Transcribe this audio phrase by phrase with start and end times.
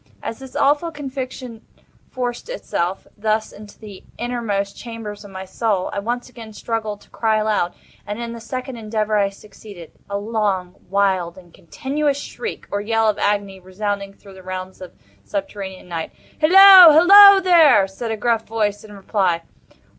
[0.23, 1.63] As this awful conviction
[2.09, 7.09] forced itself, thus, into the innermost chambers of my soul, I once again struggled to
[7.11, 7.75] cry aloud.
[8.07, 9.91] And in this second endeavor I succeeded.
[10.09, 14.97] A long, wild, and continuous shriek, or yell of agony, resounded through the realms of
[14.97, 16.11] the subterranean Night.
[16.39, 16.91] "Hillo!
[16.93, 19.43] hillo, there!" said a gruff voice, in reply.